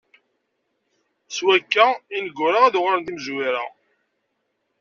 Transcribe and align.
S 1.35 1.37
wakka, 1.45 1.87
ineggura 2.15 2.59
ad 2.63 2.75
uɣalen 2.79 3.03
d 3.05 3.07
imezwura. 3.11 3.65